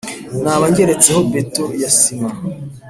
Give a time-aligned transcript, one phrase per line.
[0.43, 2.29] Naba ngeretseho beto ya sima